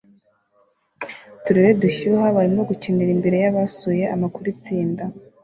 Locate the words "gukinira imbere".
2.69-3.37